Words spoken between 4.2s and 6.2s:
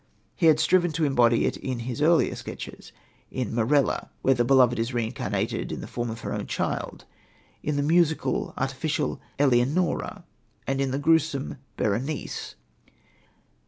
where the beloved is reincarnated in the form